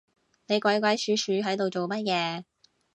[0.47, 2.43] 你鬼鬼鼠鼠係度做乜嘢